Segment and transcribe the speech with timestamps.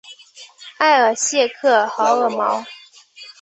[0.79, 2.65] 埃尔谢克豪尔毛。